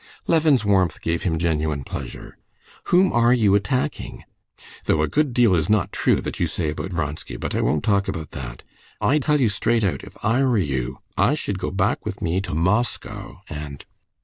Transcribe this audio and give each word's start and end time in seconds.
Levin's 0.25 0.65
warmth 0.65 0.99
gave 0.99 1.21
him 1.21 1.37
genuine 1.37 1.83
pleasure. 1.83 2.35
"Whom 2.85 3.13
are 3.13 3.33
you 3.33 3.53
attacking? 3.53 4.23
Though 4.85 5.03
a 5.03 5.07
good 5.07 5.31
deal 5.31 5.53
is 5.53 5.69
not 5.69 5.91
true 5.91 6.21
that 6.21 6.39
you 6.39 6.47
say 6.47 6.71
about 6.71 6.89
Vronsky, 6.89 7.37
but 7.37 7.53
I 7.53 7.61
won't 7.61 7.83
talk 7.83 8.07
about 8.07 8.31
that. 8.31 8.63
I 8.99 9.19
tell 9.19 9.39
you 9.39 9.47
straight 9.47 9.83
out, 9.83 10.03
if 10.03 10.17
I 10.25 10.41
were 10.43 10.57
you, 10.57 11.01
I 11.17 11.35
should 11.35 11.59
go 11.59 11.69
back 11.69 12.03
with 12.03 12.19
me 12.19 12.41
to 12.41 12.55
Moscow, 12.55 13.41
and...." 13.47 13.85